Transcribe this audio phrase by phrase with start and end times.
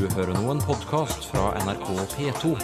[0.00, 2.56] Du hører nå en podkast fra NRK P2.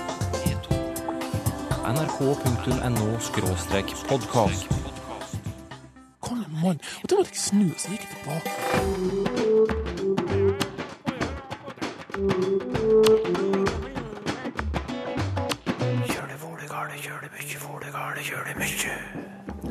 [1.84, 4.64] nrk.no-podkast.
[6.24, 6.80] Kom igjen, mann.
[7.02, 8.50] Og da måtte jeg snu, så gikk jeg tilbake.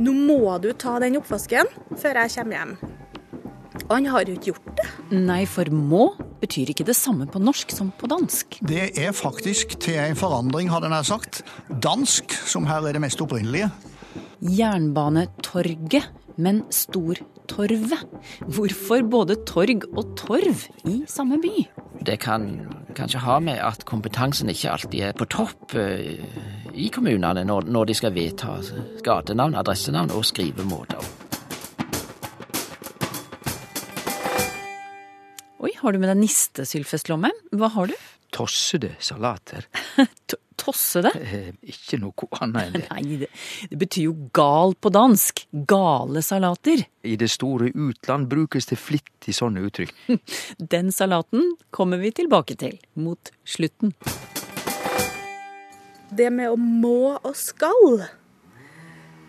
[0.05, 1.65] Nå må du ta den oppvasken
[1.97, 2.77] før jeg kommer hjem.
[3.87, 4.87] Og han har jo ikke gjort det.
[5.17, 6.13] Nei, for må
[6.45, 8.59] betyr ikke det samme på norsk som på dansk.
[8.65, 11.41] Det er faktisk til en forandring, hadde jeg nær sagt.
[11.69, 13.71] Dansk, som her er det mest opprinnelige.
[14.45, 18.05] Jernbanetorget, men Stortorvet.
[18.51, 21.65] Hvorfor både torg og torv i samme by?
[22.05, 22.49] Det kan
[22.95, 26.19] kanskje ha med at kompetansen ikke alltid er på topp eh,
[26.75, 28.59] i kommunene når, når de skal vedta
[29.05, 31.24] gatenavn, adressenavn og skrivemåter.
[35.65, 37.31] Oi, har du med deg niste nistesylfestlomme?
[37.57, 37.93] Hva har du?
[38.35, 39.65] Tossede salater.
[40.61, 41.09] Tossede?
[41.17, 42.83] Eh, ikke noe annet enn det.
[42.91, 43.29] Nei, det,
[43.71, 45.41] det betyr jo gal på dansk.
[45.65, 46.83] Gale salater.
[47.01, 49.95] I det store utland brukes det flittig sånne uttrykk.
[50.75, 53.95] Den salaten kommer vi tilbake til mot slutten.
[56.13, 58.05] Det med å må og skal,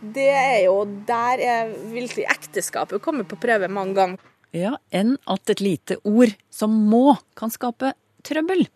[0.07, 4.33] det er jo Der er virkelig ekteskapet kommer på prøve mange ganger.
[4.55, 7.95] Ja, enn at et lite ord som må kan skape
[8.27, 8.67] trøbbel.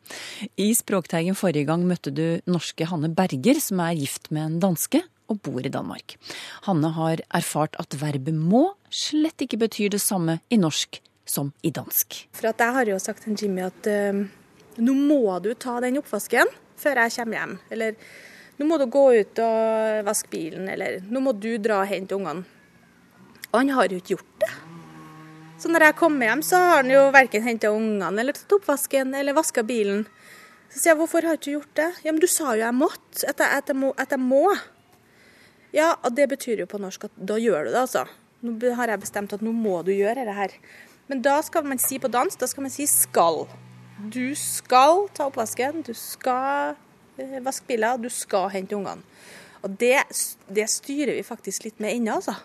[0.61, 5.03] I Språkteigen forrige gang møtte du norske Hanne Berger, som er gift med en danske
[5.31, 6.17] og bor i Danmark.
[6.67, 11.71] Hanne har erfart at verbet må slett ikke betyr det samme i norsk som i
[11.71, 12.25] dansk.
[12.35, 14.25] For jeg har jo sagt til Jimmy at eh,
[14.83, 17.55] nå må du ta den oppvasken før jeg kommer hjem.
[17.71, 18.01] Eller
[18.59, 22.17] nå må du gå ut og vaske bilen, eller nå må du dra og hente
[22.19, 22.43] ungene.
[23.51, 24.30] Og han har jo ikke gjort.
[25.61, 29.13] Så når jeg kommer hjem, så har han jo verken henta ungene eller tatt oppvasken
[29.19, 30.07] eller vaska bilen.
[30.71, 31.89] Så sier jeg hvorfor har du ikke gjort det?
[32.07, 34.45] Ja, men du sa jo jeg måtte, at jeg, at jeg, må, at jeg må.
[35.77, 38.07] Ja, og det betyr jo på norsk at da gjør du det, altså.
[38.41, 40.55] Nå har jeg bestemt at nå må du gjøre det her.
[41.13, 43.45] Men da skal man si på dans, da skal man si skal.
[44.01, 46.79] Du skal ta oppvasken, du skal
[47.21, 49.05] eh, vaske biler, du skal hente ungene.
[49.61, 49.99] Og det,
[50.49, 52.39] det styrer vi faktisk litt med ennå, altså.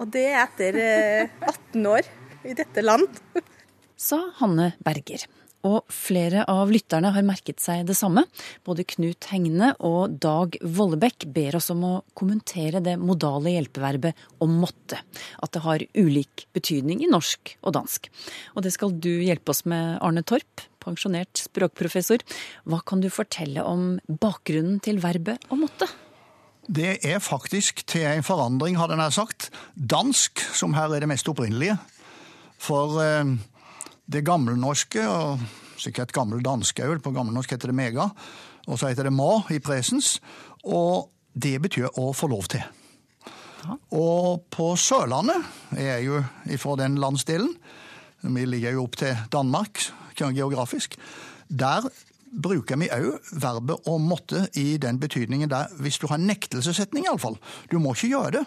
[0.00, 2.08] Og det er etter eh, 18 år
[2.44, 3.08] i dette land.
[3.96, 5.24] Sa Hanne Berger.
[5.64, 8.26] Og flere av lytterne har merket seg det samme.
[8.66, 14.48] Både Knut Hegne og Dag Vollebekk ber oss om å kommentere det modale hjelpeverbet å
[14.50, 15.00] måtte.
[15.40, 18.10] At det har ulik betydning i norsk og dansk.
[18.52, 22.20] Og det skal du hjelpe oss med, Arne Torp, pensjonert språkprofessor.
[22.68, 25.88] Hva kan du fortelle om bakgrunnen til verbet å måtte?
[26.64, 29.50] Det er faktisk til en forandring, hadde jeg nær sagt.
[29.76, 31.76] Dansk, som her er det mest opprinnelige.
[32.64, 33.34] For eh,
[34.10, 35.42] det gammelnorske, og
[35.80, 38.08] sikkert gammeldanske òg, på gammelnorsk heter det mega,
[38.64, 40.16] og så heter det ma i presens,
[40.64, 42.64] og det betyr å få lov til.
[43.96, 45.44] Og på Sørlandet,
[45.76, 47.52] jeg er jo ifra den landsdelen,
[48.24, 49.80] vi ligger jo opp til Danmark
[50.16, 50.96] geografisk,
[51.48, 51.84] der
[52.34, 57.36] bruker vi òg verbet å måtte i den betydningen der, hvis du har nektelsessetning iallfall.
[57.70, 58.44] Du må ikke gjøre det.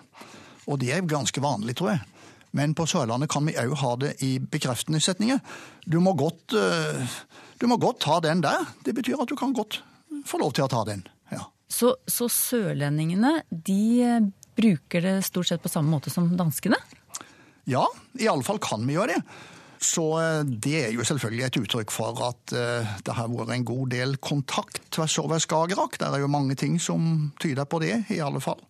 [0.68, 2.17] Og det er ganske vanlig, tror jeg.
[2.56, 5.42] Men på Sørlandet kan vi òg ha det i bekreftende setninger.
[5.86, 7.18] Du må, godt, eh,
[7.60, 8.66] du må godt ta den der.
[8.86, 9.82] Det betyr at du kan godt
[10.28, 11.04] få lov til å ta den.
[11.34, 11.50] Ja.
[11.70, 16.80] Så, så sørlendingene, de eh, bruker det stort sett på samme måte som danskene?
[17.68, 17.84] Ja,
[18.16, 19.22] iallfall kan vi gjøre det.
[19.84, 22.56] Så eh, det er jo selvfølgelig et uttrykk for at
[23.06, 26.00] det har vært en god del kontakt tvers over Skagerrak.
[26.00, 28.64] Det er jo mange ting som tyder på det, i alle fall.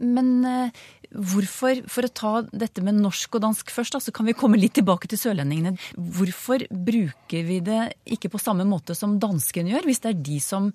[0.00, 4.28] Men eh, hvorfor, for å ta dette med norsk og dansk først, da, så kan
[4.28, 5.76] vi komme litt tilbake til sørlendingene.
[5.96, 7.80] Hvorfor bruker vi det
[8.16, 10.70] ikke på samme måte som danskene gjør, hvis det er de som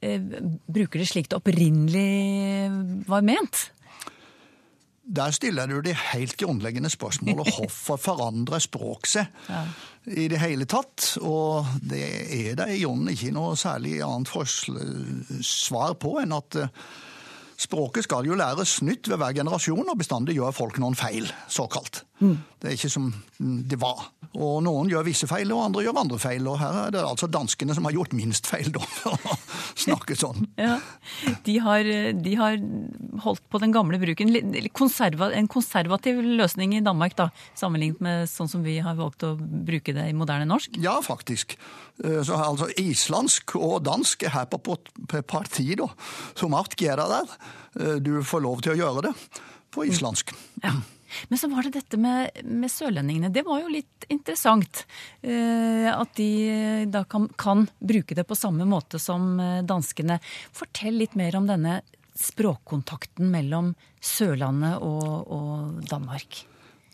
[0.00, 0.20] eh,
[0.66, 3.68] bruker det slik det opprinnelig var ment?
[5.04, 9.26] Der stiller du det helt grunnleggende spørsmålet hvorfor forandrer språk seg
[10.22, 11.18] i det hele tatt?
[11.20, 14.32] Og det er det i grunnen ikke noe særlig annet
[15.44, 16.86] svar på enn at eh,
[17.60, 22.04] språket skal jo læres nytt ved hver generasjon, og bestandig gjør folk noen feil, såkalt.
[22.60, 24.08] Det er ikke som det var.
[24.34, 26.46] Og noen gjør visse feil, og andre gjør andre feil.
[26.50, 29.36] Og her er det altså danskene som har gjort minst feil, da, for å
[29.78, 30.48] snakke sånn.
[30.64, 30.78] Ja,
[31.46, 31.84] de har,
[32.24, 32.56] de har
[33.22, 34.32] holdt på den gamle bruken.
[34.74, 37.28] Konserva, en konservativ løsning i Danmark, da,
[37.58, 40.78] sammenlignet med sånn som vi har valgt å bruke det i moderne norsk.
[40.82, 41.54] Ja, faktisk.
[42.02, 45.86] Eh, Så altså islandsk og dansk er her på på- på parti, da.
[46.34, 47.36] Som gjør der.
[47.78, 49.14] Eh, Du får lov til å gjøre det
[49.70, 50.32] på islandsk.
[50.62, 50.72] Ja.
[51.28, 53.32] Men så var det dette med, med sørlendingene.
[53.34, 54.84] Det var jo litt interessant.
[55.22, 60.20] Eh, at de eh, da kan, kan, bruke det på samme måte som eh, danskene.
[60.54, 61.80] Fortell litt mer om denne
[62.14, 63.72] språkkontakten mellom
[64.04, 66.44] Sørlandet og, og Danmark.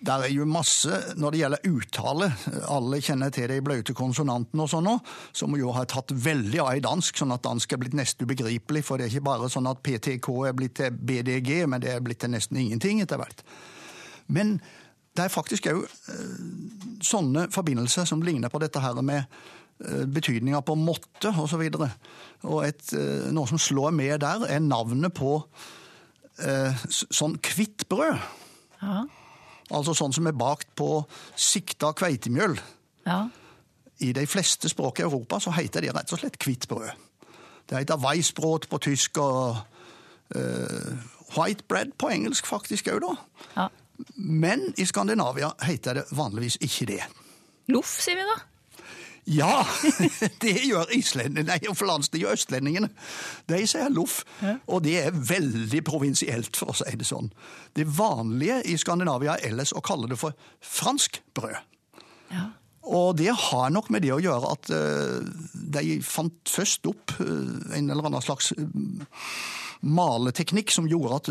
[0.01, 2.29] Det er jo masse når det gjelder uttale.
[2.73, 4.95] Alle kjenner til de blaute konsonantene og sånn nå,
[5.37, 8.81] som jo har tatt veldig av i dansk, sånn at dansk er blitt nesten ubegripelig.
[8.87, 12.01] For det er ikke bare sånn at PTK er blitt til BDG, men det er
[12.05, 13.45] blitt til nesten ingenting etter hvert.
[14.31, 14.59] Men
[15.17, 15.85] det er faktisk òg
[17.05, 21.65] sånne forbindelser som ligner på dette her med eh, betydninga på måtte osv.
[21.67, 25.37] Og, så og et, eh, noe som slår med der, er navnet på
[26.41, 28.23] eh, sånn kvittbrød.
[28.81, 29.03] Ja.
[29.71, 31.05] Altså sånn som er bakt på
[31.39, 32.59] sikta kveitemjøl.
[33.07, 33.27] ja.
[34.01, 36.89] I de fleste språk i Europa så heter det rett og slett kvittbrød.
[37.69, 39.59] Det heter weissbrot på tysk og
[40.33, 40.95] uh,
[41.37, 43.13] white bread på engelsk faktisk òg, da.
[43.59, 43.67] ja.
[44.17, 47.03] Men i Skandinavia heter det vanligvis ikke det.
[47.71, 48.39] Loff, sier vi da.
[49.31, 49.67] Ja,
[50.43, 52.89] det gjør islendingene, nei, for lands, det gjør østlendingene.
[53.51, 54.23] De sier loff,
[54.67, 57.29] og det er veldig provinsielt, for å si det sånn.
[57.77, 61.61] Det vanlige i Skandinavia er ellers å kalle det for fransk brød.
[62.33, 62.49] Ja.
[62.91, 65.21] Og det har nok med det å gjøre at uh,
[65.53, 69.05] de fant først opp uh, en eller annen slags uh,
[69.81, 71.31] maleteknikk som gjorde at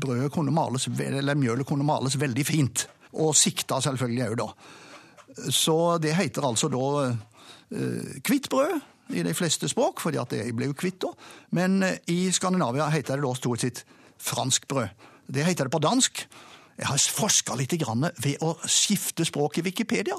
[0.00, 2.86] brødet kunne males, eller mjølet kunne males veldig fint.
[3.14, 5.48] Og sikta selvfølgelig òg, da.
[5.50, 7.14] Så det heter altså da
[8.24, 8.80] hvitt brød
[9.14, 11.10] i de fleste språk, fordi at det ble jo kvitt da.
[11.56, 13.84] Men i Skandinavia heter det da stort sett
[14.22, 14.88] fransk brød.
[15.26, 16.24] Det heter det på dansk.
[16.74, 20.16] Jeg har forska litt ved å skifte språk i Wikipedia.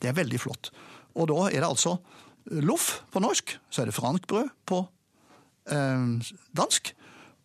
[0.00, 0.70] Det er veldig flott.
[1.14, 1.98] Og da er det altså
[2.64, 4.99] loff på norsk, så er det fransk brød på eh,
[5.70, 6.92] dansk,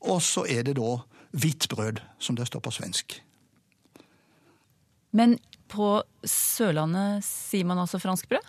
[0.05, 0.97] og så er det da
[1.35, 3.17] hvitt brød, som det står på svensk.
[5.15, 5.37] Men
[5.71, 8.43] på Sørlandet sier man altså franskbrød?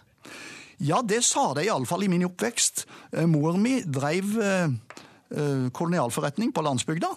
[0.84, 2.84] Ja, det sa de iallfall i min oppvekst.
[3.12, 4.74] Eh, mor mi dreiv eh,
[5.32, 7.12] eh, kolonialforretning på landsbygda,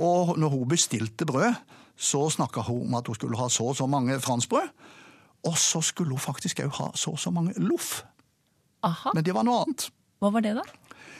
[0.00, 1.58] og når hun bestilte brød,
[1.96, 4.68] så snakka hun om at hun skulle ha så og så mange franskbrød.
[5.46, 8.02] Og så skulle hun faktisk òg ha så og så mange loff.
[9.14, 9.88] Men det var noe annet.
[10.20, 10.64] Hva var det, da?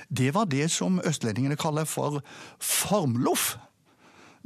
[0.08, 2.20] Det var det som østlendingene kaller for
[2.62, 3.56] formloff.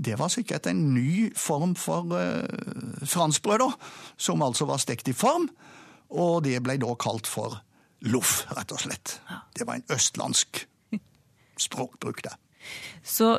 [0.00, 3.70] Det var sikkert en ny form for uh, franskbrød, da,
[4.16, 5.50] som altså var stekt i form.
[6.10, 7.60] Og det ble da kalt for
[8.08, 9.18] loff, rett og slett.
[9.56, 10.64] Det var en østlandsk
[11.60, 12.32] språkbruk, det.
[13.04, 13.34] Så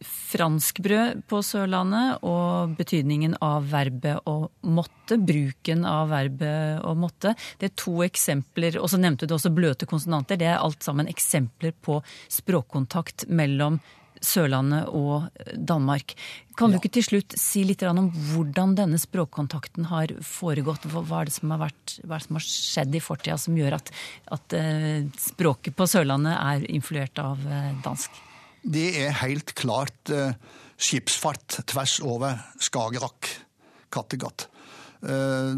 [0.00, 7.70] franskbrød på Sørlandet og betydningen av verbet å måtte, bruken av verbet å måtte, det
[7.70, 10.40] er to eksempler, og så nevnte du også bløte konsonanter.
[10.40, 12.00] Det er alt sammen eksempler på
[12.32, 13.80] språkkontakt mellom
[14.20, 16.12] Sørlandet og Danmark.
[16.58, 20.84] Kan du ikke til slutt si litt om hvordan denne språkkontakten har foregått?
[20.92, 23.78] Hva er det som har, vært, er det som har skjedd i fortida som gjør
[23.80, 23.92] at,
[24.36, 28.26] at eh, språket på Sørlandet er influert av eh, dansk?
[28.62, 30.34] Det er helt klart eh,
[30.80, 33.28] skipsfart tvers over Skagerrak,
[33.92, 34.48] Kattegat.
[35.02, 35.54] Eh,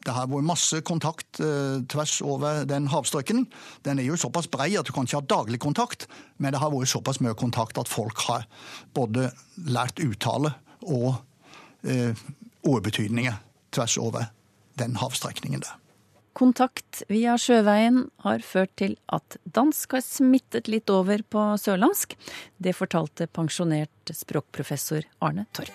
[0.00, 3.46] det har vært masse kontakt eh, tvers over den havstrøkken.
[3.86, 6.08] Den er jo såpass brei at du kan ikke ha daglig kontakt,
[6.38, 8.48] men det har vært såpass mye kontakt at folk har
[8.94, 9.30] både
[9.70, 11.22] lært uttale og
[11.80, 13.38] ordbetydninger
[13.72, 14.26] tvers over
[14.76, 15.79] den havstrekningen der.
[16.32, 22.14] Kontakt via sjøveien har ført til at dansk har smittet litt over på sørlandsk.
[22.56, 25.74] Det fortalte pensjonert språkprofessor Arne Torp.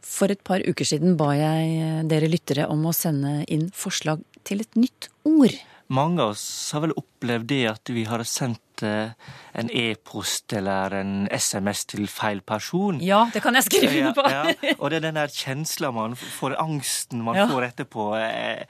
[0.00, 4.64] For et par uker siden ba jeg dere lyttere om å sende inn forslag til
[4.64, 5.52] et nytt ord.
[5.88, 9.12] Mange av oss har vel opplevd det at vi har sendt eh,
[9.54, 12.98] en e-post eller en SMS til feil person.
[13.00, 14.24] Ja, det kan jeg skrive under på.
[14.30, 14.74] ja.
[14.80, 17.46] Og det er den der kjensla man får, angsten man Ja.
[17.46, 18.08] får etterpå.
[18.18, 18.64] eh,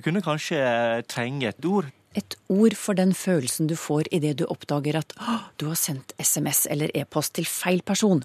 [0.00, 0.62] Kunne kanskje
[1.06, 1.90] trenge et ord.
[2.16, 5.12] Et ord for den følelsen du får idet du oppdager at
[5.60, 8.24] du har sendt SMS eller e-post til feil person.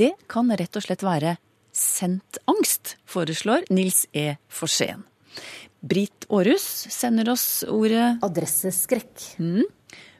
[0.00, 1.36] Det kan rett og slett være
[1.76, 4.38] sendt angst, foreslår Nils E.
[4.48, 5.04] Forsén.
[5.86, 9.36] Britt Aarhus sender oss ordet Adresseskrekk.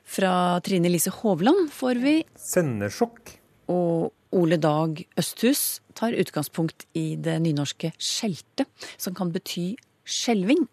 [0.06, 3.32] fra Trine Lise Hovland får vi, Sendersjokk.
[3.68, 8.66] og Ole Dag Østhus tar utgangspunkt i det nynorske skjelte,
[8.98, 10.68] som kan bety skjelving.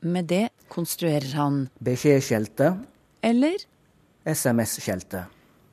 [0.00, 2.78] Med det konstruerer han Beskjedskjelte.
[3.22, 3.58] eller
[4.24, 5.26] SMS-skjelte.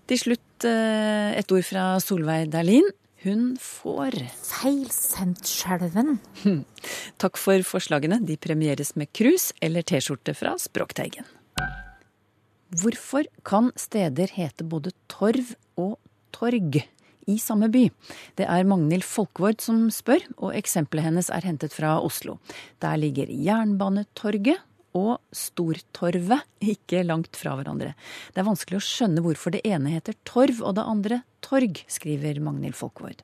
[0.10, 2.88] Til slutt eh, et ord fra Solveig Dahlin.
[3.26, 6.20] Hun får Feilsendtskjelven.
[7.18, 8.20] Takk for forslagene.
[8.22, 11.26] De premieres med krus eller T-skjorte fra Språkteigen.
[12.78, 15.98] Hvorfor kan steder hete både Torv og
[16.38, 16.78] torg
[17.26, 17.88] i samme by?
[18.38, 22.38] Det er Magnhild Folkvord som spør, og eksempelet hennes er hentet fra Oslo.
[22.78, 24.62] Der ligger Jernbanetorget
[24.96, 27.94] og Stortorvet ikke langt fra hverandre.
[28.34, 32.40] Det er vanskelig å skjønne hvorfor det ene heter Torv og det andre Torg, skriver
[32.42, 33.22] Magnhild Folkvord.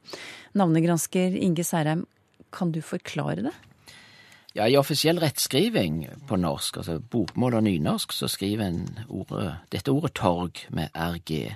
[0.57, 2.05] Navnegransker Inge Særheim,
[2.51, 3.53] kan du forklare det?
[4.53, 9.93] Ja, I offisiell rettskriving på norsk, altså bokmål og nynorsk, så skriver en ordet, dette
[9.95, 11.55] ordet torg med rg.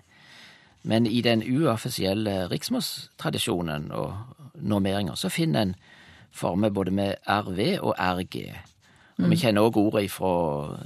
[0.87, 4.13] Men i den uoffisielle riksmålstradisjonen og
[4.55, 5.75] normeringer så finner en
[6.35, 8.37] former både med rv og rg.
[9.23, 10.33] Og vi kjenner òg ordet fra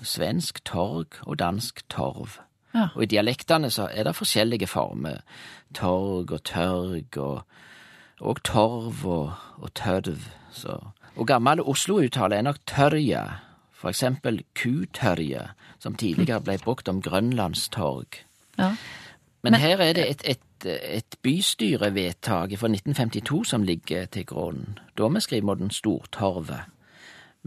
[0.05, 2.37] svensk torg og dansk torv.
[2.75, 2.91] Ja.
[2.93, 5.23] Og i dialektene så er det forskjellige former.
[5.73, 7.41] Torg og tørg og,
[8.19, 10.29] og torv og, og tørv.
[10.53, 10.77] Så.
[11.15, 13.23] Og gammel Oslo-uttale er nok tørje,
[13.73, 18.21] for eksempel kutørje, som tidligere ble brukt om Grønlandstorg.
[18.59, 18.75] Ja.
[19.41, 24.79] Men, her er det et, et, et bystyrevedtak fra 1952 som ligger til grunn.
[24.97, 26.67] Da vi skrivemåten Stortorvet.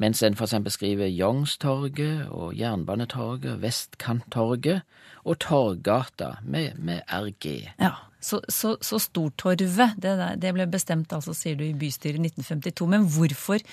[0.00, 4.80] Mens en for eksempel skriver Youngstorget og Jernbanetorget, Vestkanttorget
[5.28, 7.68] og Torggata med, med RG.
[7.80, 12.30] Ja, Så, så, så Stortorvet, det, det ble bestemt altså, sier du, i bystyret i
[12.30, 12.86] 1952.
[12.88, 13.64] Men hvorfor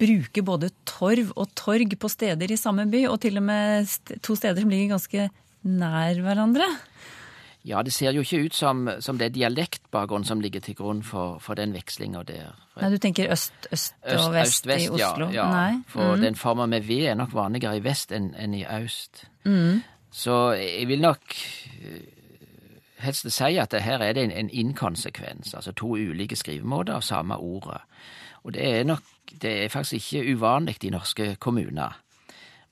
[0.00, 3.90] bruke både torv og torg på steder i samme by, og til og med
[4.22, 5.26] to steder som ligger ganske
[5.66, 6.68] nær hverandre?
[7.64, 11.02] Ja, det ser jo ikke ut som, som det er dialektbakgrunn som ligger til grunn
[11.04, 12.54] for, for den vekslinga der.
[12.80, 15.28] Nei, Du tenker øst, øst, og vest, i Oslo?
[15.28, 15.80] Ja, ja.
[15.88, 16.20] For Mm.
[16.22, 19.24] den forma med V er nok vanligere i vest enn enn i øst.
[19.44, 19.82] Mm.
[20.10, 21.20] Så jeg vil nok
[21.84, 22.00] eh,
[22.98, 27.00] helst si at det her er det en, en inkonsekvens, altså to ulike skrivemåter av
[27.02, 27.80] samme ordet.
[28.44, 29.02] Og det er nok
[29.42, 31.92] det er faktisk ikke uvanlig i norske kommuner.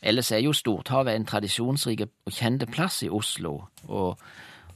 [0.02, 4.18] Ellers er jo Stortorvet en tradisjonsrik og kjent plass i Oslo, og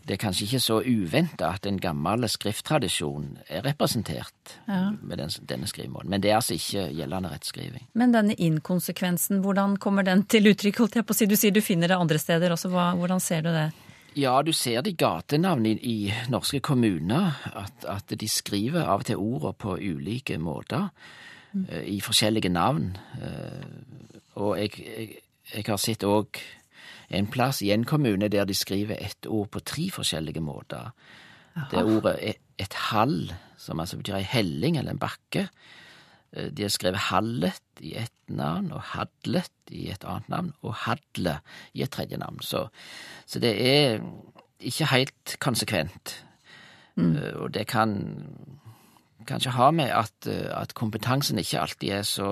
[0.07, 4.91] det er kanskje ikke så uventa at en gammel skrifttradisjon er representert Ja.
[5.03, 6.09] med den, denne skrivemåten.
[6.11, 7.87] Men det er altså ikke gjeldende rettskriving.
[7.95, 10.79] Men denne inkonsekvensen, hvordan kommer den til uttrykk?
[10.79, 11.27] holdt jeg på å si?
[11.27, 12.69] Du sier du finner det andre steder også.
[12.73, 13.69] Hva, hvordan ser du det?
[14.15, 19.01] Ja, du ser det i gatenavn i, i norske kommuner, at, at de skriver av
[19.01, 20.91] og til ordene på ulike måter,
[21.53, 21.67] Mm.
[21.85, 22.97] i forskjellige navn.
[23.21, 23.65] Eh,
[24.41, 25.09] og jeg, jeg,
[25.53, 26.39] jeg har sett òg
[27.13, 30.93] en plass i en kommune der de skriver ett ord på tre forskjellige måter.
[31.71, 35.47] Det er ordet et, et hall, som altså betyr ei helling eller en bakke.
[36.33, 40.75] Eh, De har skrevet Hallet i ett navn, og Hadlet i et annet navn, og
[40.87, 41.39] Hadle
[41.75, 42.41] i et tredje navn.
[42.41, 42.69] Så,
[43.27, 44.01] så det er
[44.61, 46.17] ikke helt konsekvent.
[46.97, 47.17] Mm.
[47.41, 47.97] Og det kan
[49.27, 52.31] kanskje ha med at, eh, at kompetansen ikke alltid er så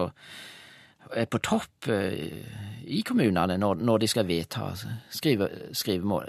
[1.16, 2.45] er på topp eh,
[2.90, 4.73] i kommunene når, når de skal vedta
[5.11, 6.25] skrive, skrivemål,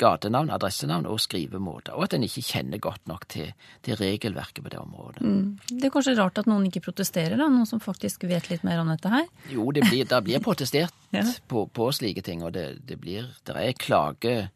[0.00, 3.48] gatenavn, adressenavn og skrivemåter, og at en ikke kjenner godt nok til,
[3.84, 5.20] til regelverket på det området.
[5.22, 5.58] Mm.
[5.70, 7.46] Det er kanskje rart at noen ikke protesterer, da?
[7.52, 9.24] Noen som faktisk vet litt mer om dette her?
[9.52, 11.22] Jo, det blir, det blir protestert Ja.
[11.46, 14.48] på, på slike ting, og det, det blir Det er klageordning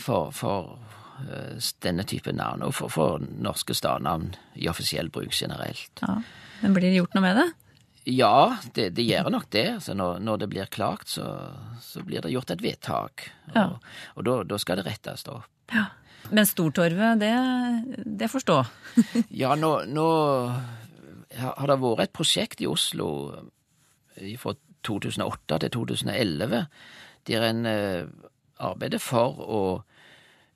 [0.00, 0.78] for, for eh,
[1.82, 6.02] denne type navn, og for, for norske stadnavn i offisiell bruk generelt.
[6.02, 6.18] Ja.
[6.62, 7.46] Men blir det gjort noe med det?
[8.06, 9.64] Ja, det, det gjør nok det.
[9.80, 11.24] Altså når, når det blir klagt, så,
[11.82, 13.26] så blir det gjort et vedtak.
[13.48, 13.64] Og, Ja.
[14.14, 15.48] og da, da skal det rettes opp.
[15.74, 15.88] Ja.
[16.30, 17.32] Men Stortorvet, det,
[18.18, 18.66] det forstår?
[19.42, 20.06] Ja, nå, nå
[21.36, 23.08] har det vært et prosjekt i Oslo
[24.40, 24.54] fra
[24.86, 26.62] 2008 til 2011
[27.26, 28.06] der en eh,
[28.62, 29.60] arbeider for å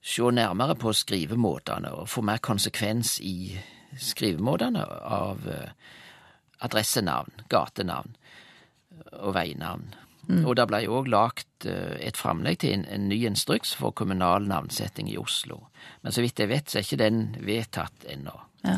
[0.02, 3.58] se nærmere på skrivemåtene og få mer konsekvens i
[4.00, 5.72] skrivemåtene av eh,
[6.64, 8.14] adressenavn, gatenavn
[9.20, 9.90] og veinavn.
[10.30, 14.46] Og det ble òg lagt eh, et framlegg til en, en ny instruks for kommunal
[14.46, 15.64] navnsetting i Oslo.
[16.04, 18.36] Men så vidt jeg vet, så er ikke den vedtatt ennå.
[18.64, 18.76] Ja.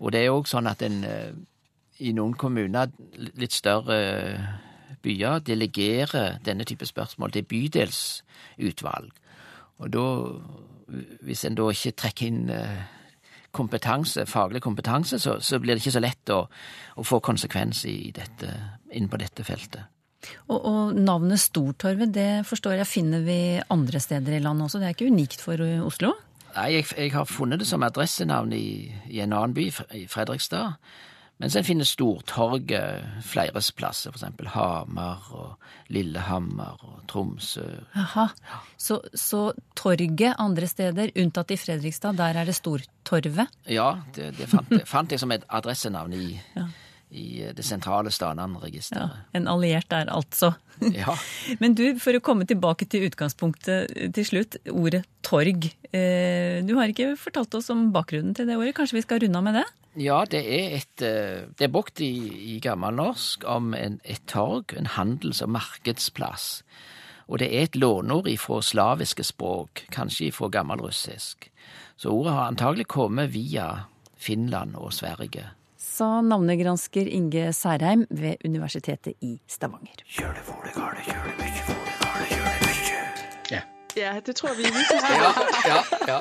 [0.00, 1.34] Og det er òg sånn at en eh,
[2.02, 2.90] i noen kommuner,
[3.38, 3.98] litt større
[5.04, 9.12] byer, delegerer denne type spørsmål til bydelsutvalg.
[9.82, 10.04] Og da,
[11.26, 12.84] hvis en da ikke trekker inn eh,
[13.54, 16.44] kompetanse, faglig kompetanse, så, så blir det ikke så lett å,
[16.98, 18.52] å få konsekvens i dette,
[18.94, 19.90] inn på dette feltet.
[20.48, 23.40] Og, og navnet Stortorvet, det forstår jeg finner vi
[23.72, 24.80] andre steder i landet også.
[24.80, 26.14] Det er ikke unikt for Oslo?
[26.54, 29.66] Nei, jeg, jeg har funnet det som adressenavn i, i en annen by,
[29.98, 30.78] i Fredrikstad.
[31.42, 35.56] Mens en finner Stortorget flere plasser, for eksempel Hamar og
[35.90, 37.64] Lillehammer og Tromsø.
[37.96, 38.28] Jaha.
[38.78, 43.50] Så, så torget andre steder, unntatt i Fredrikstad, der er det Stortorvet?
[43.66, 46.68] Ja, det, det fant, det fant jeg som et adressenavn i, Ja.
[47.10, 49.18] i det sentrale Stanan-registeret.
[49.34, 50.54] En alliert der, altså.
[51.04, 51.14] Ja.
[51.60, 55.68] Men du, for å komme tilbake til utgangspunktet til slutt, ordet torg.
[55.94, 59.38] Eh, Du har ikke fortalt oss om bakgrunnen til det ordet, kanskje vi skal runde
[59.40, 59.64] av med det?
[60.02, 62.10] Ja, det er et eh, Det er brukt i,
[62.56, 66.64] i gammelnorsk om en, et torg, en handels- og markedsplass.
[67.30, 71.46] Og det er et låneord ifra slaviske språk, kanskje ifra gammelrussisk.
[71.96, 73.86] Så ordet har antagelig kommet via
[74.18, 75.46] Finland og Sverige.
[75.84, 80.00] Sa navnegransker Inge Særheim ved Universitetet i Stavanger.
[83.94, 85.32] Ja, det tror vi vi Ja,
[85.68, 86.20] Ja, ja.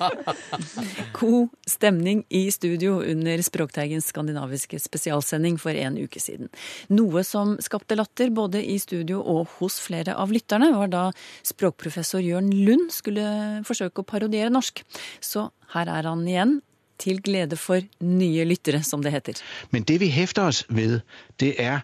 [1.12, 6.50] God stemning i studio under Språkteigens skandinaviske spesialsending for en uke siden.
[6.90, 11.04] Noe som skapte latter både i studio og hos flere av lytterne, var da
[11.46, 14.82] språkprofessor Jørn Lund skulle forsøke å parodiere norsk.
[15.22, 16.58] Så her er han igjen,
[16.98, 19.32] til glede for nye lyttere, som det heter.
[19.70, 21.00] Men det vi hefter oss ved,
[21.40, 21.80] det er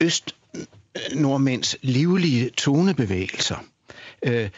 [0.00, 3.64] øst-nordmenns livlige tonebevægelser.
[4.22, 4.50] Øh,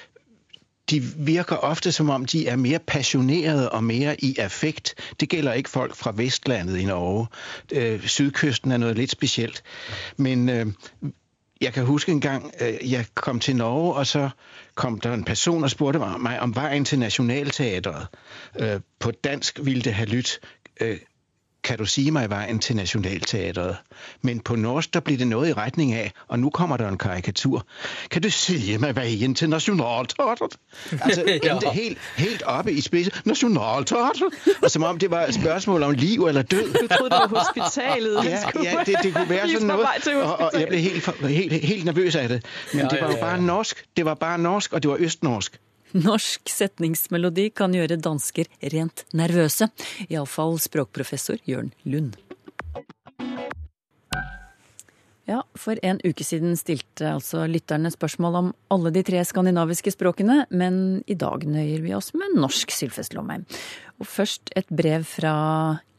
[0.91, 4.95] De virker ofte som om de er mer passionerede og mer i affekt.
[5.21, 7.27] Det gælder ikke folk fra Vestlandet i Norge.
[7.73, 9.63] Øh, Sydkysten er noe litt spesielt.
[10.17, 10.67] Men øh,
[11.61, 14.31] jeg kan huske en gang, øh, jeg kom til Norge, og så
[14.75, 18.07] kom der en person og spurte meg om veien til Nationalteatret.
[18.61, 20.41] Øh, På dansk ville det ha lyttet,
[20.81, 20.99] øh,
[21.65, 23.77] kan du sige mig vejen til Nationalteatret?
[24.23, 26.99] Men på norsk der bliver det noget i retning af, og nu kommer der en
[26.99, 27.67] karikatur.
[28.11, 30.53] Kan du sige mig vejen til Nationalteatret?
[31.03, 31.53] Altså Ja.
[31.53, 33.13] endte helt, helt oppe i spidsen.
[33.25, 34.33] Nationalteatret?
[34.63, 36.73] Og som om det var et spørgsmål om liv eller død.
[36.83, 38.25] Du troede, det var hospitalet.
[38.25, 39.61] Ja, ja det, det kunne være sånn.
[39.61, 40.25] sådan noget.
[40.25, 40.77] Og, og jeg ble
[41.19, 42.45] blev helt, helt, helt nervøs af det.
[42.73, 43.21] Men Ja, det var ja, ja.
[43.21, 43.85] bare norsk.
[43.97, 45.59] Det var bare norsk, og det var østnorsk.
[45.91, 49.67] Norsk setningsmelodi kan gjøre dansker rent nervøse.
[50.07, 52.15] Iallfall språkprofessor Jørn Lund.
[55.27, 60.45] Ja, For en uke siden stilte altså lytterne spørsmål om alle de tre skandinaviske språkene,
[60.51, 63.45] men i dag nøyer vi oss med norsk, Sylfest Lomheim.
[64.03, 65.35] Og først et brev fra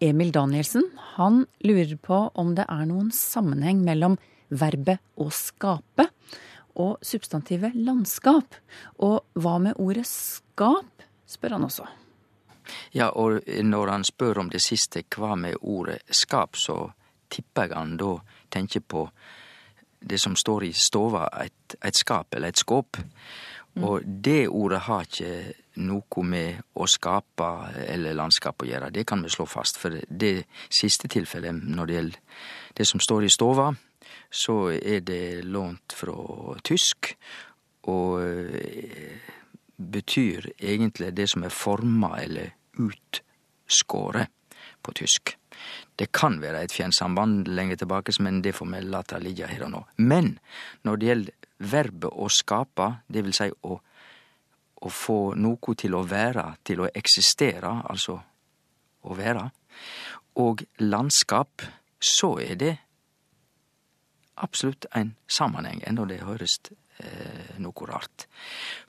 [0.03, 0.87] Emil Danielsen.
[1.15, 4.19] Han lurer på om det er noen sammenheng mellom
[4.51, 6.09] verbet å skape
[6.75, 8.55] og substantivet landskap.
[9.03, 11.87] Og hva med ordet skap, spør han også.
[12.93, 16.91] Ja, og når han spør om det siste, hva med ordet skap, så
[17.31, 18.15] tipper jeg han da
[18.51, 19.07] tenker på
[20.01, 22.97] det som står i stova, et, et skap eller et skåp.
[23.81, 27.47] Og det ordet har ikke noe med å skape
[27.87, 29.79] eller landskap å gjøre, det kan vi slå fast.
[29.79, 30.33] For det
[30.67, 32.19] siste tilfellet, når det gjelder
[32.75, 33.69] det som står i stova,
[34.29, 36.15] så er det lånt fra
[36.63, 37.13] tysk,
[37.89, 39.19] og eh,
[39.81, 44.29] betyr egentlig det som er forma eller utskåret
[44.81, 45.35] på tysk.
[45.95, 49.71] Det kan være et fjernsamband lenger tilbake, men det får vi late ligge her og
[49.73, 49.81] nå.
[49.97, 50.37] Men
[50.83, 53.77] når det gjelder verbet å skape, det vil si å,
[54.81, 58.17] å få noe til å være, til å eksistere, altså
[59.01, 59.49] å være,
[60.41, 61.61] og landskap,
[62.01, 62.75] så er det
[64.41, 66.57] absolutt en sammenheng, enda det høres
[66.99, 68.27] eh, noe rart.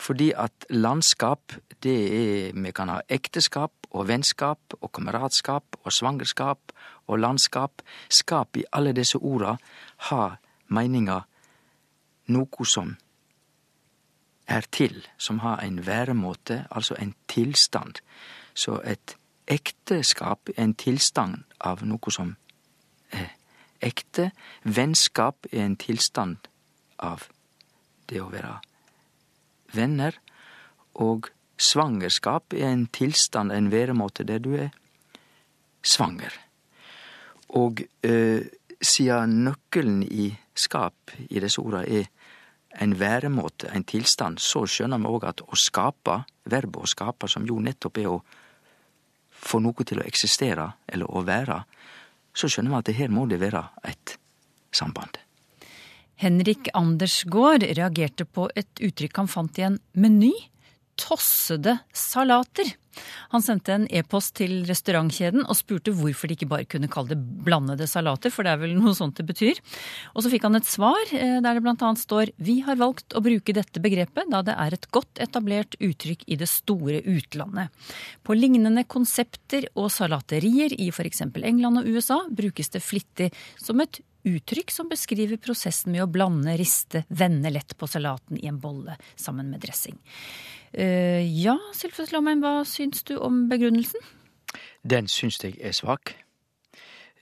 [0.00, 6.72] Fordi at landskap, det er Vi kan ha ekteskap og vennskap og kameratskap og svangerskap
[7.06, 7.82] og landskap.
[8.08, 9.56] Skap i alle disse orda
[10.08, 10.38] har
[10.68, 11.22] meininga
[12.32, 12.96] noe som
[14.46, 18.02] er til, som har en væremåte, altså en tilstand.
[18.54, 19.16] Så et
[19.48, 22.36] ekteskap er en tilstand av noe som
[23.82, 24.30] ekte.
[24.64, 26.48] Vennskap er en tilstand
[27.02, 27.28] av
[28.10, 28.58] det å være
[29.74, 30.18] venner.
[31.02, 34.72] Og svangerskap er en tilstand, en væremåte, der du er
[35.82, 36.34] svanger.
[37.58, 38.48] Og eh,
[38.82, 42.08] siden nøkkelen i skap i disse orda er
[42.80, 47.44] en væremåte, en tilstand, så skjønner vi òg at å skape, verbet å skape, som
[47.48, 48.22] jo nettopp er å
[49.42, 51.58] få noe til å eksistere, eller å være,
[52.34, 54.16] så skjønner vi at her må det være et
[54.72, 55.20] samband.
[56.22, 60.32] Henrik Andersgaard reagerte på et uttrykk han fant i en meny.
[61.00, 62.74] Tossede salater.
[63.32, 67.44] Han sendte en e-post til restaurantkjeden og spurte hvorfor de ikke bare kunne kalle det
[67.46, 69.60] blandede salater, for det er vel noe sånt det betyr.
[70.12, 73.24] Og så fikk han et svar eh, der det annet står Vi har valgt å
[73.24, 77.72] bruke dette begrepet da det er et godt etablert uttrykk i det store utlandet.
[78.22, 81.24] På lignende konsepter og salaterier i f.eks.
[81.24, 86.54] England og USA brukes det flittig som et uttrykk som beskriver prosessen med å blande,
[86.58, 89.98] riste, vende lett på salaten i en bolle sammen med dressing.
[90.72, 94.00] Uh, ja, Sylfes Lomheim, hva syns du om begrunnelsen?
[94.82, 96.14] Den syns jeg er svak.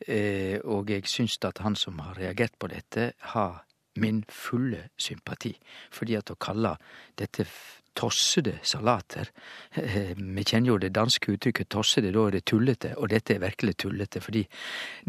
[0.07, 3.65] Uh, og jeg syns at han som har reagert på dette, har
[4.01, 5.55] min fulle sympati.
[5.93, 6.77] Fordi at å kalle
[7.19, 7.47] dette
[7.97, 9.29] tossede salater
[9.75, 13.43] eh, Vi kjenner jo det danske uttrykket tossede, da er det tullete, og dette er
[13.43, 14.21] virkelig tullete.
[14.21, 14.45] Fordi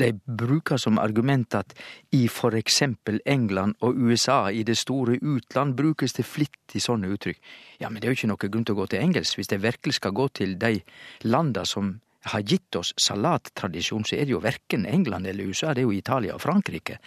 [0.02, 1.74] de bruker som argument at
[2.18, 7.42] i for eksempel England og USA, i det store utland, brukes det flittig sånne uttrykk.
[7.82, 9.38] Ja, men det er jo ikke noe grunn til å gå til engelsk.
[9.38, 10.80] Hvis de virkelig skal gå til de
[11.24, 15.82] landa som har gitt oss salattradisjon, så er det jo verken England eller USA, det
[15.82, 17.00] er jo Italia og Frankrike.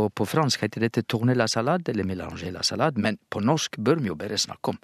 [0.00, 4.02] Og på fransk heter dette tournela salade eller melange la salade, men på norsk bør
[4.02, 4.80] vi jo bare snakke om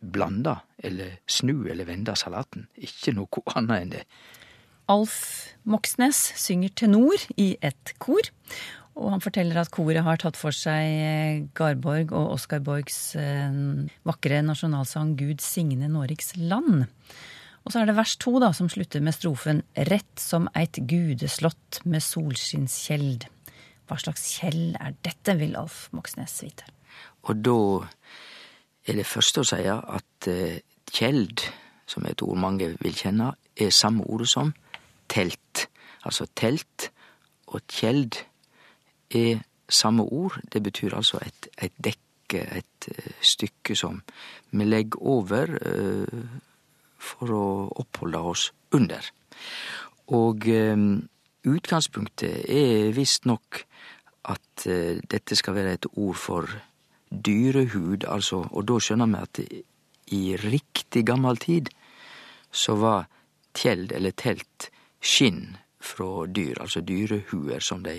[0.00, 2.68] blanda eller snu eller vende salaten.
[2.76, 4.06] Ikke noe annet enn det.
[4.92, 5.18] Alf
[5.64, 8.28] Moxnes synger tenor i et kor.
[8.94, 13.16] Og han forteller at koret har tatt for seg Garborg og Oskar Borgs
[14.06, 16.84] vakre nasjonalsang Gud signe Norges land.
[17.64, 21.80] Og så er det vers to da, som slutter med strofen Rett som eit gudeslott
[21.88, 23.24] med solskinnskjeld.
[23.88, 26.68] Hva slags kjell er dette, vil Alf Moxnes vite.
[27.24, 27.58] Og da
[28.84, 30.60] er det første å si at eh,
[30.92, 31.46] kjeld,
[31.88, 34.52] som er et ord mange vil kjenne, er samme ordet som
[35.10, 35.66] telt.
[36.04, 36.90] Altså telt
[37.46, 38.18] og kjeld
[39.14, 40.36] er samme ord.
[40.52, 44.00] Det betyr altså et, et dekke, et uh, stykke som
[44.50, 46.24] vi legger over uh,
[46.98, 47.46] for å
[47.84, 49.06] oppholde oss under.
[50.12, 50.44] Og
[51.44, 53.60] utgangspunktet er visstnok
[54.32, 56.50] at dette skal være et ord for
[57.14, 59.42] dyrehud, altså, og da skjønner vi at
[60.14, 61.70] i riktig gammel tid
[62.54, 63.06] så var
[63.54, 64.70] tjeld eller telt
[65.04, 67.98] skinn fra dyr, altså dyrehuer som de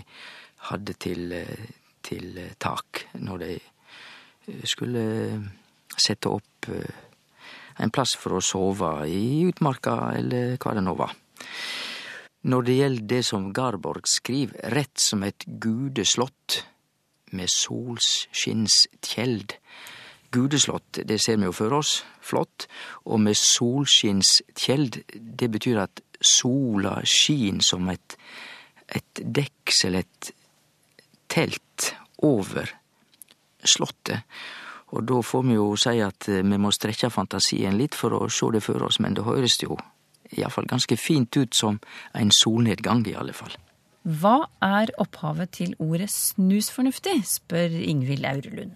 [0.70, 1.34] hadde til,
[2.06, 3.52] til tak når de
[4.66, 5.04] skulle
[5.96, 6.70] sette opp
[7.82, 11.12] en plass for å sove i utmarka, eller hva det nå var.
[12.46, 16.62] Når det gjelder det som Garborg skriver, rett som et gudeslott
[17.32, 19.56] med solskinnstjeld.
[20.36, 22.68] Gudeslott, det ser vi jo for oss, flott,
[23.06, 28.18] og med solskinnstjeld, det betyr at sola skin som et,
[28.88, 30.32] et deksel, et
[31.32, 32.70] telt, over
[33.68, 34.24] slottet.
[34.96, 38.48] Og da får vi jo si at vi må strekke fantasien litt for å se
[38.56, 39.76] det for oss, men det høres jo
[40.32, 41.80] iallfall ganske fint ut som
[42.14, 43.52] en solnedgang, i alle fall.
[44.06, 48.76] Hva er opphavet til ordet snusfornuftig, spør Ingvild Aurelund.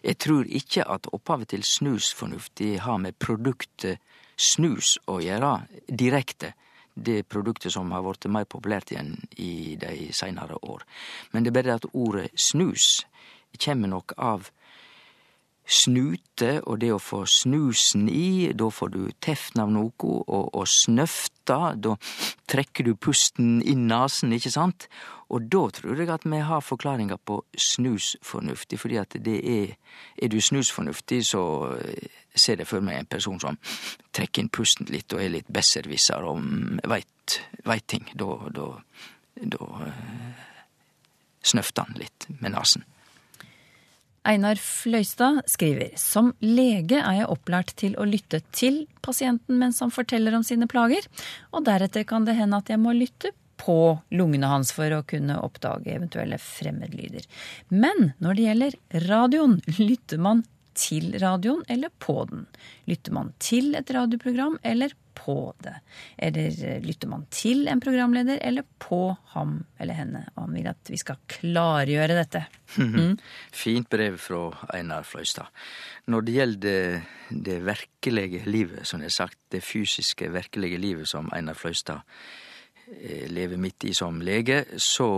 [0.00, 4.00] Jeg tror ikke at opphavet til snusfornuftig har med produktet
[4.40, 5.52] snus å gjøre
[5.92, 6.54] direkte.
[6.96, 10.86] Det produktet som har blitt mer populært igjen i de seinere år.
[11.32, 13.04] Men det er bare at ordet snus
[13.60, 14.48] kommer nok av
[15.68, 20.64] snute og det å få snusen i, da får du teften av noe, og, og
[20.68, 21.94] snøfta, da
[22.48, 24.88] trekker du pusten inn nasen, ikke sant?
[25.28, 29.76] Og da tror jeg at vi har forklaringa på snusfornuftig, fordi at det er
[30.16, 31.78] Er du snusfornuftig, så
[32.34, 33.58] ser jeg for meg en person som
[34.12, 36.42] trekker inn pusten litt og er litt besserwisser og
[36.86, 38.08] veit, veit ting.
[38.14, 38.66] Da, da,
[39.36, 39.92] da
[41.42, 42.84] snøfter han litt med nesen.
[44.28, 49.92] Einar Fløystad skriver som lege er jeg opplært til å lytte til pasienten mens han
[49.94, 51.06] forteller om sine plager,
[51.48, 55.38] og deretter kan det hende at jeg må lytte på lungene hans for å kunne
[55.40, 57.24] oppdage eventuelle fremmedlyder.
[57.72, 60.44] Men når det gjelder radioen, lytter man
[60.78, 62.44] til radioen eller på den?
[62.90, 65.74] Lytter man til et radioprogram eller på det?
[66.16, 69.02] Eller lytter man til en programleder eller på
[69.34, 70.22] ham eller henne?
[70.36, 72.44] Og han vil at vi skal klargjøre dette.
[72.78, 73.16] Mm.
[73.52, 74.44] Fint brev fra
[74.78, 75.50] Einar Fløystad.
[76.06, 77.00] Når det gjelder
[77.30, 82.06] det, virkelige livet, som det er sagt, det fysiske, virkelige livet som Einar Fløystad
[83.28, 85.08] lever midt i som lege, så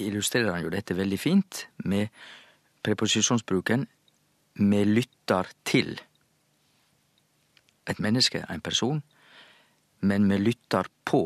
[0.00, 2.08] illustrerer han jo dette veldig fint med
[2.84, 3.84] preposisjonsbruken
[4.62, 5.96] me lytter til
[7.90, 9.02] et menneske, en person,
[10.04, 11.22] men me lytter på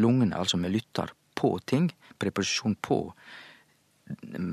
[0.00, 1.88] lungene, altså me lytter på ting.
[2.18, 3.00] Preposisjon på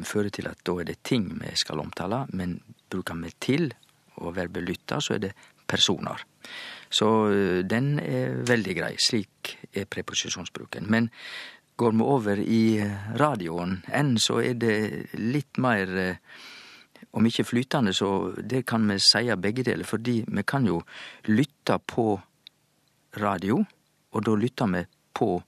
[0.08, 2.60] fører til at da er det ting vi skal omtale, men
[2.92, 3.72] bruker vi til
[4.22, 5.34] og verbet lytta, så er det
[5.68, 6.24] personer.
[6.92, 7.08] Så
[7.68, 8.94] den er veldig grei.
[9.00, 10.88] Slik er preposisjonsbruken.
[10.92, 11.10] Men
[11.80, 12.64] går vi over i
[13.20, 14.76] radioen enn, så er det
[15.18, 15.94] litt mer
[17.18, 20.80] om ikke flytende, så det kan vi seie begge deler, fordi vi kan jo
[21.28, 22.14] lytte på
[23.18, 23.62] radio,
[24.12, 25.42] og da lytter vi på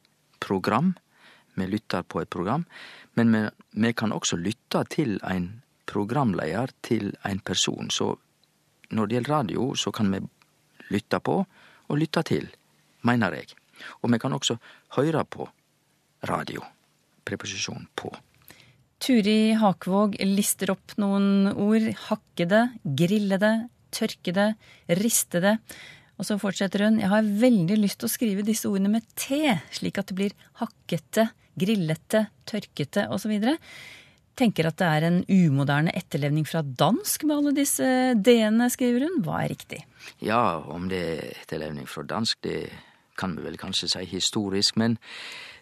[0.44, 0.94] program.
[1.56, 2.66] Vi lytter på et program,
[3.14, 7.90] men vi, vi kan også lytte til en programleder, til en person.
[7.92, 8.16] Så
[8.92, 10.22] når det gjelder radio, så kan vi
[10.94, 12.50] lytte på og lytte til,
[13.04, 13.54] mener jeg.
[14.02, 14.58] Og vi kan også
[14.98, 15.48] høre på
[16.30, 16.64] radio.
[17.24, 18.12] Preposisjon på.
[19.04, 21.90] Turi Hakvåg lister opp noen ord.
[22.08, 23.52] Hakkede, grillede,
[23.92, 24.54] tørkede,
[25.00, 25.58] ristede.
[26.20, 27.00] Og så fortsetter hun.
[27.02, 29.42] Jeg har veldig lyst til å skrive disse ordene med T,
[29.74, 33.34] slik at det blir hakkete, grillete, tørkete osv.
[34.38, 37.86] Tenker at det er en umoderne etterlevning fra dansk med alle disse
[38.18, 39.20] d-ene, skriver hun.
[39.26, 39.84] Hva er riktig?
[40.26, 42.72] Ja, om det er etterlevning fra dansk, det
[43.18, 44.98] kan vi vel kanskje si historisk, men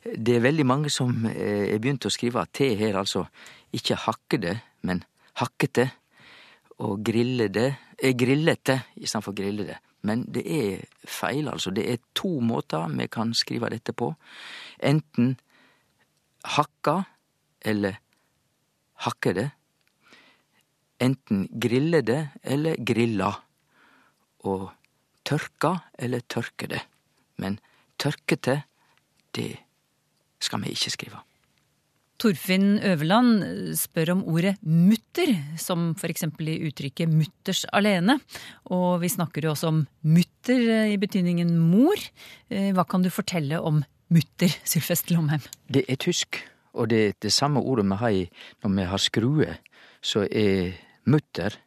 [0.03, 3.25] det er veldig mange som er begynt å skrive T her, altså
[3.75, 4.55] ikke hakkede,
[4.87, 5.03] men
[5.39, 5.89] hakkete.
[6.81, 7.67] Og grillede
[8.01, 9.75] er grillete istedenfor grillede.
[10.01, 11.71] Men det er feil, altså.
[11.71, 14.13] Det er to måter vi kan skrive dette på.
[14.81, 15.35] Enten
[16.43, 17.01] hakka
[17.61, 17.99] eller
[19.05, 19.51] hakkede.
[21.01, 23.31] Enten grillede eller grilla.
[24.49, 24.71] Og
[25.25, 26.81] tørka eller tørkede.
[27.37, 27.59] Men
[27.99, 28.63] tørkete,
[29.35, 29.57] det
[30.41, 31.21] skal vi ikke skrive.
[32.21, 36.27] Torfinn Øverland spør om ordet mutter, som f.eks.
[36.45, 38.19] i uttrykket mutters alene.
[38.69, 40.61] Og vi snakker jo også om mutter
[40.93, 41.97] i betydningen mor.
[42.47, 43.81] Hva kan du fortelle om
[44.13, 45.41] mutter, Sylfest Lomheim?
[45.65, 46.43] Det er tysk,
[46.77, 49.57] og det er det samme ordet vi har når vi har skrue.
[50.01, 50.77] Så er
[51.09, 51.57] mutter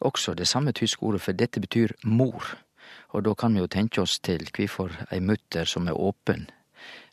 [0.00, 2.48] også det samme tyske ordet, for dette betyr mor.
[3.12, 6.48] Og da kan vi jo tenke oss til hvorfor ei mutter som er åpen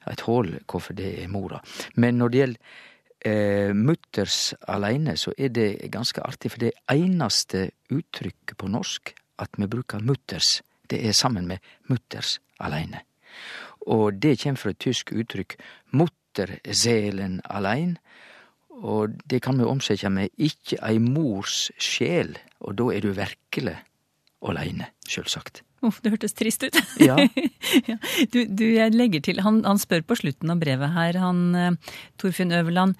[0.10, 1.60] et hull, hvorfor det er mora.
[1.96, 2.60] Men når det gjelder
[3.26, 9.56] eh, mutters aleine, så er det ganske artig, for det eneste uttrykket på norsk at
[9.58, 13.04] vi bruker mutters, det er sammen med mutters aleine.
[13.88, 15.56] Og det kommer fra et tysk uttrykk
[15.96, 17.98] mutterselen alein,
[18.70, 23.76] og det kan vi omsette med ikke ei mors sjel, og da er du virkelig
[24.46, 25.64] aleine, sjølvsagt.
[25.86, 26.76] Uff, det hørtes trist ut.
[27.10, 27.16] Ja.
[27.88, 27.96] ja.
[28.34, 31.80] Du, du, jeg legger til, han, han, spør på slutten av brevet her, han
[32.20, 32.98] Torfinn Øverland,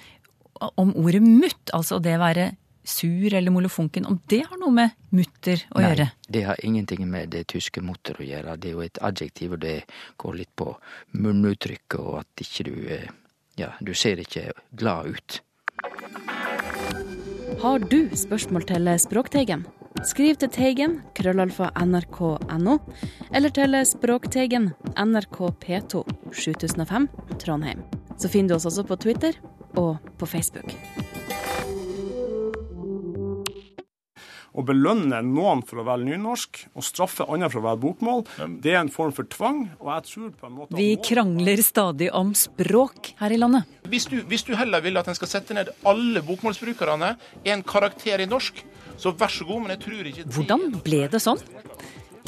[0.80, 2.50] om ordet mutt, altså det å være
[2.90, 6.08] sur eller molefonken, om det har noe med mutter å Nei, gjøre?
[6.28, 8.58] det har ingenting med det tyske mutter å gjøre.
[8.58, 9.76] Det er jo et adjektiv, og det
[10.22, 10.72] går litt på
[11.12, 12.78] munnuttrykket, og at ikke du
[13.60, 15.42] Ja, du ser ikke glad ut.
[17.60, 19.66] Har du spørsmål til Språkteigen?
[20.08, 22.78] Skriv til Teigen, krøllalfa nrk.no,
[23.36, 27.10] eller til Språkteigen, NRK P2, 7005,
[27.42, 27.82] Trondheim.
[28.16, 29.36] Så finner du oss også på Twitter
[29.76, 30.72] og på Facebook.
[34.50, 38.26] Å belønne noen for å velge nynorsk og straffe andre for å velge bokmål,
[38.64, 39.66] det er en form for tvang.
[39.82, 40.80] og jeg tror på en måte...
[40.80, 43.68] Vi krangler stadig om språk her i landet.
[43.92, 47.64] Hvis du, hvis du heller vil at en skal sette ned alle bokmålsbrukerne i en
[47.68, 48.64] karakter i norsk,
[49.00, 51.40] så vær så god, men jeg tror ikke Hvordan ble det sånn?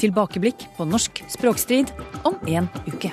[0.00, 1.92] Tilbakeblikk på norsk språkstrid
[2.26, 3.12] om en uke.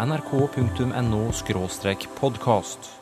[0.00, 1.18] nrk.no
[2.16, 2.99] podkast.